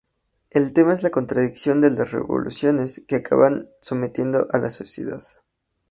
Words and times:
El 0.49 0.73
tema 0.73 0.93
es 0.93 1.03
la 1.03 1.11
contradicción 1.11 1.79
de 1.79 1.91
las 1.91 2.11
revoluciones 2.11 3.03
que 3.07 3.17
acaban 3.17 3.69
sometiendo 3.81 4.47
a 4.51 4.57
la 4.57 4.71
sociedad. 4.71 5.21